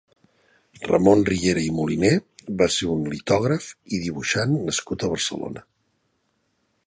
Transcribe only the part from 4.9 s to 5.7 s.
a Barcelona.